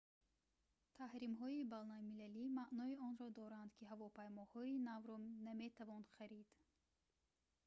таҳримҳои 0.99 1.67
байналмилалӣ 1.73 2.43
маънои 2.59 2.99
онро 3.07 3.27
доранд 3.39 3.71
ки 3.77 3.83
ҳавопаймоҳои 3.91 4.73
навро 4.89 5.15
наметавон 5.47 6.03
харид 6.15 6.47